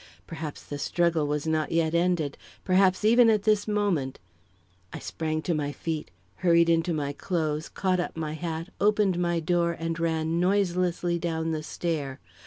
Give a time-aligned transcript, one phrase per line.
[0.25, 4.17] Perhaps the struggle was not yet ended; perhaps, even at this moment
[4.91, 9.39] I sprang to my feet, hurried into my clothes, caught up my hat, opened my
[9.39, 12.19] door and ran noiselessly down the stair.